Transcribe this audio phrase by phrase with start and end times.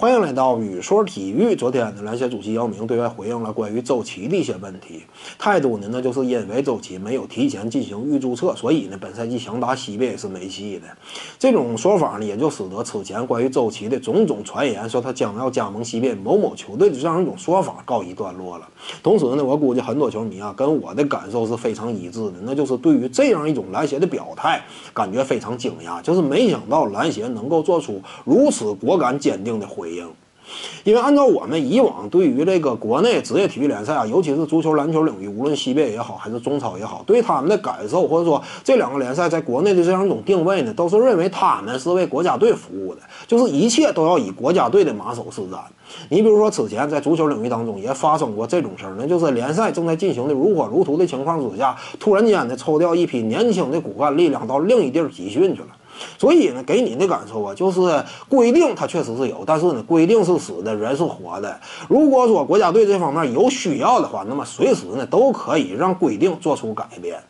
[0.00, 1.56] 欢迎来到雨说体育。
[1.56, 5.02] 昨天呢，篮协主席姚明对外回应了关于周琦的一些问题，
[5.40, 10.86] 态度呢，那就是因为周琦没有提前进行预注册，所以呢，本赛季想打西北是没戏的。
[11.36, 18.68] 这种说法呢，也就使得此前关于周琦的种种传言，说他将要加盟西北某某球队的这样一种说法告一段落了。
[19.02, 24.62] 同时呢，我估计很多球迷啊，跟我的感受是非常一致的，那就是对于这样一种篮协的表态，
[24.94, 29.87] 感觉非常惊讶，就是没想到篮协能够做出如此果敢坚定的回。
[29.88, 30.06] 回应，
[30.84, 45.58] 因为按照我们以往对于这个国内职业体育联赛啊，尤其是足球、篮球领域，无论西北也好，还是中超也好，对他们的感受，或者说这两个联赛在国内的这样一种定位呢，都是认为他们是为国家队服务的，就是一切都要以国家队的马首是瞻。
[46.10, 55.68] 你比如说，此前在足球领域当中也发生过这种事儿，那就是联赛正在进行的如火如荼的情况之下，突然间呢抽调一批年轻的骨干力量到另一地儿集训去了。
[56.18, 57.80] 所以呢，给你的感受啊，就是
[58.28, 61.58] 规定它确实是有，但是呢，规定是死的，人是活的。
[61.88, 67.22] 如果说国家队这方面有需要的话，那么随时呢都可以让规定做出改变。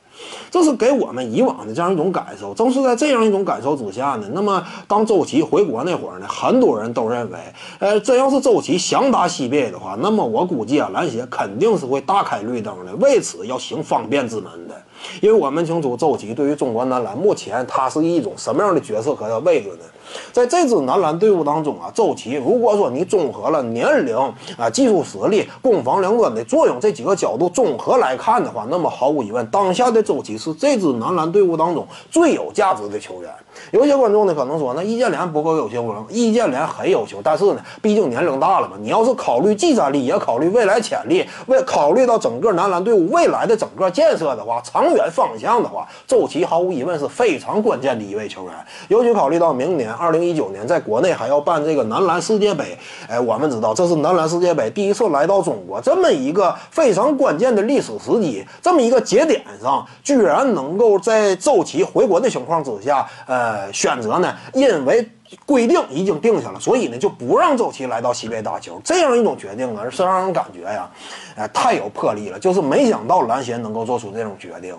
[0.51, 2.53] 这是给我们以往的这样一种感受。
[2.53, 7.39] 正是在这样一种感受之下呢，那么当周琦回国那会儿呢，很多人都认为，
[7.79, 14.75] 呃，真要是周琦想打西北的话，那么我估计啊，篮协肯定是会大开绿灯的，为此要行方便之门的。
[15.21, 19.85] 因为我们清楚周琦对于中国男篮目前他是一种什么样的角色和位置呢？
[20.33, 24.17] 在这支男篮队伍当中啊，周琦如果说你综合了年龄
[24.57, 33.31] 啊、技术实力、攻防两端的作用这几个角度综合来看的话，那么毫无疑问，当下的周琦是这支男篮队伍当中最有价值的球员。
[33.73, 36.07] 有些观众呢可能说，那易建联不够优秀吗？
[36.09, 38.77] 易建联很优秀，但是呢，毕竟年龄大了嘛。
[38.81, 48.53] 你要是考虑技战力，也考虑未来潜力，为考虑到整个男篮队伍未来的整个建设的话，长远方向的话，周琦毫无疑问是非常关键的一位球员。
[48.87, 49.89] 尤其考虑到明年。
[49.99, 65.07] 二零一九年，在国内还要办这个男篮世界杯，哎，我们知道这是男篮世界杯第一次来到中国，这么一个非常关键的历史时机，这么一个节点上，居然能够在周琦回国的情况之下，呃，选择呢，因为。
[65.45, 68.81] 规定已经定下了，所以呢就不让周琦来到西北打球。
[68.85, 70.89] 这样一种决定呢，是让人感觉呀，
[71.37, 72.39] 哎，太有魄力了。
[72.39, 74.75] 就是没想到篮协能够做出这种决定。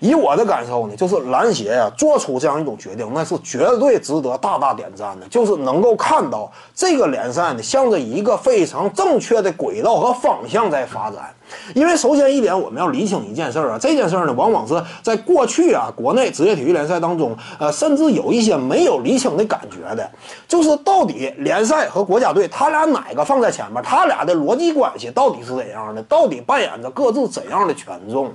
[0.00, 5.26] 以我的感受呢，就是篮协呀做出这样一种决定，那是绝对值得大大点赞的。
[5.28, 11.34] 就是能够看到这个联赛呢，向着一个非常正确的轨道和方向在发展。
[11.74, 20.10] 因为首先一点，我们要理清一件事儿啊，这件事儿呢，往往是在过去啊，国内职业体育联赛当中，呃，甚至有一些没有理清的感觉的，
[20.46, 23.82] 就是到底联赛和国家队，他俩哪个放在前面？
[23.82, 26.02] 他俩的逻辑关系到底是怎样的？
[26.04, 28.32] 到底扮演着各自怎样的权重？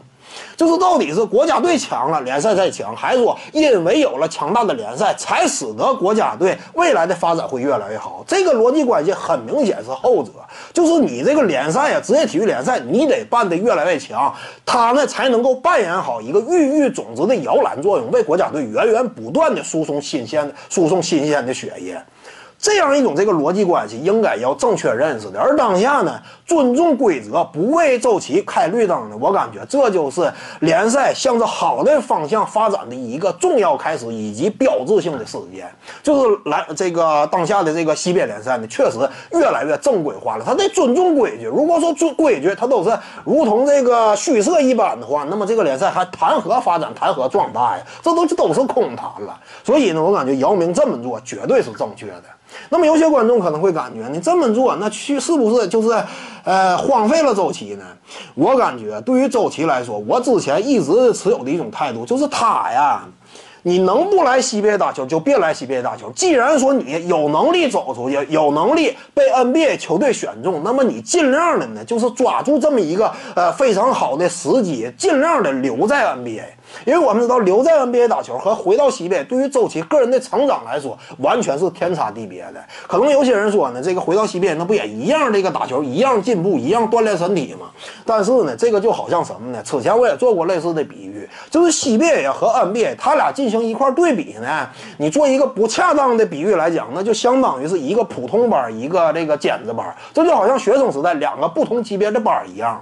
[0.56, 8.24] 就是到底是国家队强了，联赛再强，还是说因为有了强大的联赛，才使得国家队未来的发展会越来越好？
[8.28, 10.32] 这个逻辑关系很明显是后者，
[10.74, 14.34] 就是你这个联赛呀，职业体育联赛，你得办得越来越强，
[14.66, 22.02] 它呢才能够扮演好一个孕育种子的摇篮作用，为国家队源源不断的输送新鲜输送新鲜的血液。
[22.60, 30.32] 这样一种这个逻辑关系应该要正确认识的，而当下呢，尊重规则，不为周琦开绿灯的，我感觉这就是
[30.62, 35.72] 联赛向着好的方向发展的一个重要开始以及标志性的事件。
[36.02, 38.98] 就是来这个当下的这个西边联赛呢，确实
[39.32, 40.44] 越来越正规化了。
[40.44, 42.90] 他得尊重规矩，如果说遵规矩，他都是
[43.24, 47.84] 如同这个虚设一般的话，那么这个联赛还谈何发展，谈何壮大呀？
[48.02, 49.40] 这都都是空谈了。
[49.64, 52.24] 所以呢，我感觉姚明这么做绝对是正确的。
[52.70, 56.04] 那么有些观众可能会感觉，你这么做，那去是不是就是，
[56.44, 57.86] 呃，荒废了周琦呢？
[58.36, 63.04] 我感觉对于周琦来说，我之前一直持有的一种态度就是他呀，
[63.64, 66.10] 你能不来西边打球就别来西边打球。
[66.12, 76.44] 既然说你有能力走出去，有能力被 NBA 球队选中，那么你尽量的呢，就是抓住这么一个呃非常好的时机，尽量的留在 NBA。
[76.86, 82.64] 因为我们知道留在 NBA 打球和回到西北，对于周琦个人的成长来说，完全是天差地别的。
[82.88, 85.32] 可能有些人说呢，这个回到西北那不也一样？
[85.32, 87.68] 这个打球一样进步，一样锻炼身体吗？
[88.06, 89.62] 但是呢，这个就好像什么呢？
[89.64, 94.70] 此前我也做过类似的比喻，就是西北呀和 NBA，他俩进行一块对比呢。
[94.98, 102.82] 你做一个不恰当的比喻来讲，那就相当于是一个普通班，一个这个尖子班，这就好像学生时代两个不同级别的班一样。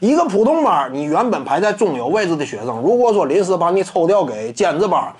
[0.00, 5.12] 一个普通班，你原本排在中游位置的学生，如果说临时把你抽调给尖子班，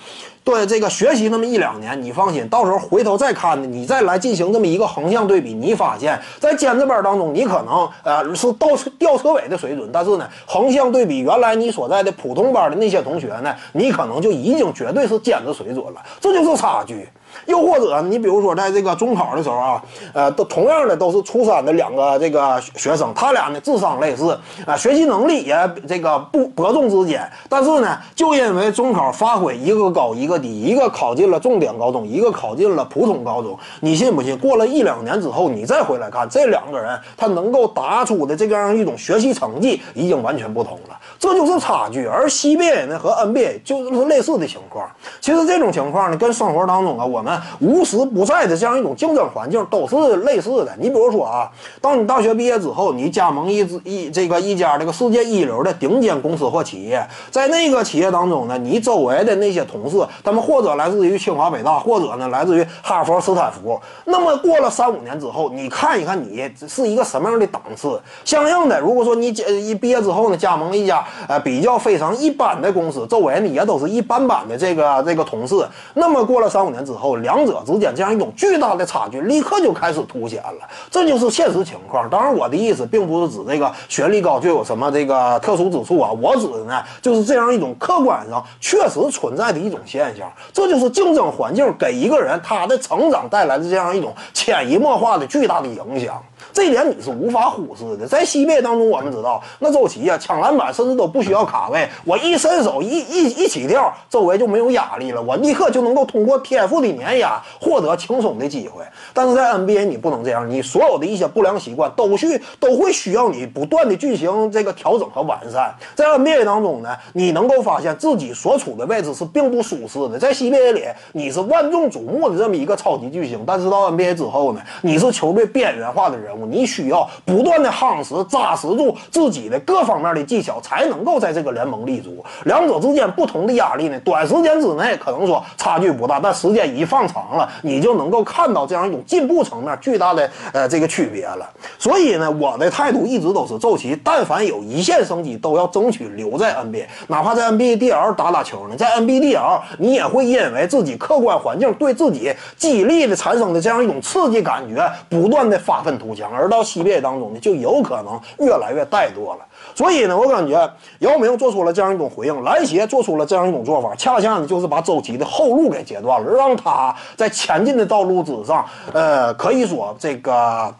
[0.44, 17.08] 对这个学习那么一两年，你放心，到时候回头再看呢，你再来进行这么一个横向对比，你发现，在尖子班当中，你可能呃是倒车吊车尾的水准，但是呢，横向对比原来你所在的普通班的那些同学呢，你可能就已经绝对是尖子水准了，这就是差距。
[17.46, 19.82] 又或者你比如说在这个中考的时候啊，
[20.12, 25.56] 呃，都同样的都是初三的两个这个学生，他俩呢智商类似啊，学习能力也
[25.88, 34.36] 这个不伯仲之间，但是呢，就因为中考发挥一个高一个低，一个考进了重点高中，一个考进了普通高中，你信不信？
[34.38, 42.06] 过了一两年之后，你再回来看这两个人，他能够打出的这样一种学习成绩已经完全不同了，这就是差距。
[42.06, 44.88] 而 CBA 呢和 NBA 就是类似的情况。
[45.20, 47.27] 其实这种情况呢，跟生活当中啊我们
[47.60, 50.72] 无时不在的这样一种竞争环境都是类似的。
[50.78, 63.80] 你比如说啊，当你大学毕业之后，你加盟一一这个一家这个世界一流的顶尖公司或企业，在那个企业当中呢，你周围的那些同事，他们或者来自于清华北大，或者呢来自于哈佛斯坦福。
[64.04, 68.00] 那么过了三五年之后，你看一看你是一个什么样的档次。
[68.24, 75.54] 相应的，如果说你一毕业之后呢，加盟一家呃比较非常一般的公司，周围呢也都是一般般的这个这个同事，
[75.94, 80.68] 那么过了三五年之后，两者之间这样一种巨大的差距立刻就开始凸显了。
[80.90, 82.08] 这就是现实情况。
[82.08, 90.30] 当然，我的意思并不是指这个学历高就有什么这个特殊之处啊，我指的呢就是这样一种客观上确实存在的一种现象。
[90.52, 96.22] 这就是竞争环境给一个人他的成长带来的这样一种潜移默化的巨大的影响。
[96.52, 98.06] 这一点你是无法忽视的。
[98.06, 108.82] 在西贝当中，我们知道那周琦啊，抢篮板甚至都不需要卡位，我一伸手一一一起跳，周围就没有压力了，我立刻就能够通过天赋的碾压获得轻松的机会。
[109.12, 115.74] 但是在 NBA 你不能这样，你所有的一些不良习惯都需都会需要你不断的进行这个调整和完善。
[115.94, 120.18] 在 NBA 当中呢，你能够发现自己所处的位置是并不舒适的。
[120.18, 126.46] 在 CBA 里，你是万众瞩目的这么一个超级巨星，但是到 NBA 之后呢，你是球队边缘化的人物。
[126.46, 132.24] 你需要不断的夯实、扎实住自己的各方面的技巧，才能够在这个联盟立足。
[132.44, 141.48] 两者之间不同的压力呢，短时间之内可能说差距不大，但时间一放长了，你就能够看到这样一种进步层面巨大的呃这个区别了。
[141.78, 156.30] 所以呢，我的态度一直都是，周琦但凡有一线生机，都要争取留在 NBA，哪怕在 NBADL 打打球呢，在 NBADL 你也会因为自己客观环境对自己激励的产生的这样一种刺激感觉，不断的发愤图强。
[156.32, 159.44] 而到 CBA 当中呢，就有可能越来越怠惰了。
[159.74, 160.70] 所以呢，我感觉
[161.00, 170.72] 姚明做出了这样一种回应，篮协做出了这样一种做法，恰恰呢就是把周琦的后路给截断了，让他啊在前进的道路之上，呃，可以说这个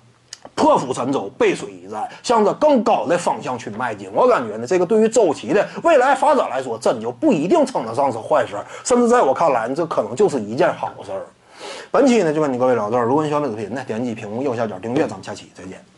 [0.54, 4.08] 破釜沉舟，背水一战，向着更高的方向去迈进。
[4.14, 11.26] 我感觉呢，这个对于周琦的未来发展来说，真就不一定称得上是坏事，甚至在我看来，这可能就是一件好事儿。
[11.90, 15.97] 本期呢就跟你各位聊到这儿，如果你喜欢这视频呢，点击屏幕右下角订阅，咱们下期再见。